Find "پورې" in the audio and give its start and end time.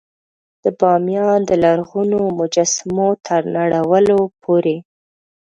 4.41-4.77